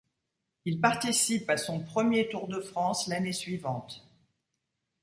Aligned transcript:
Il 0.65 0.81
participe 0.81 1.47
à 1.51 1.57
son 1.57 1.79
premier 1.79 2.27
Tour 2.27 2.47
de 2.47 2.59
France 2.59 3.05
l'année 3.07 3.33
suivante. 3.33 4.03